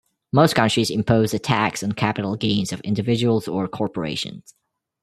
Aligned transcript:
Most 0.33 0.55
countries 0.55 0.89
impose 0.89 1.31
a 1.31 1.37
tax 1.37 1.83
on 1.83 1.91
capital 1.91 2.35
gains 2.35 2.73
of 2.73 2.81
individuals 2.81 3.47
or 3.47 3.67
corporations. 3.67 4.55